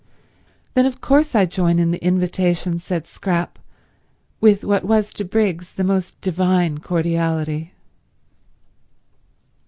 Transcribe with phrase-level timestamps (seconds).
[0.73, 3.59] "Then of course I join in the invitation," said Scrap,
[4.39, 7.73] with what was to Briggs the most divine cordiality.